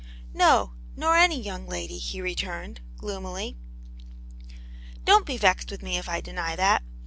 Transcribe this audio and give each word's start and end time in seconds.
"No, 0.33 0.73
nor 0.95 1.15
any 1.15 1.39
young 1.39 1.67
lady," 1.67 1.99
he 1.99 2.21
returned, 2.21 2.81
gloomily." 2.97 3.55
Don't 5.05 5.27
be 5.27 5.37
vexed 5.37 5.69
with 5.69 5.83
me 5.83 5.95
if 5.99 6.09
I 6.09 6.21
deny 6.21 6.55
that. 6.55 6.81